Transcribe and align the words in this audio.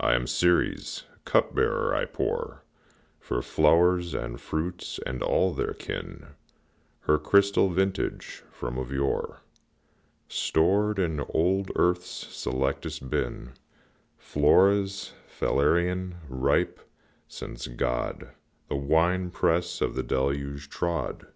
I'm 0.00 0.26
Ceres' 0.26 1.04
cup 1.24 1.54
bearer; 1.54 1.94
I 1.94 2.04
pour, 2.04 2.64
For 3.20 3.40
flowers 3.42 4.12
and 4.12 4.40
fruits 4.40 4.98
and 5.06 5.22
all 5.22 5.54
their 5.54 5.72
kin, 5.72 6.34
Her 7.02 7.16
crystal 7.16 7.68
vintage, 7.70 8.42
from 8.50 8.76
of 8.76 8.90
yore 8.90 9.42
Stored 10.26 10.98
in 10.98 11.20
old 11.28 11.70
Earth's 11.76 12.26
selectest 12.36 13.08
bin, 13.08 13.52
Flora's 14.16 15.12
Falernian 15.28 16.14
ripe, 16.28 16.80
since 17.28 17.68
God 17.68 18.30
The 18.66 18.74
wine 18.74 19.30
press 19.30 19.80
of 19.80 19.94
the 19.94 20.02
deluge 20.02 20.68
trod. 20.70 21.28